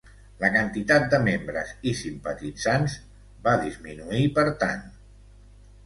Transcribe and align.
La 0.43 0.47
quantitat 0.53 1.05
de 1.11 1.19
membres 1.25 1.75
i 1.93 1.95
simpatitzants 2.01 2.99
va 3.49 3.57
disminuir 3.69 4.27
per 4.41 4.51
tant. 4.67 4.87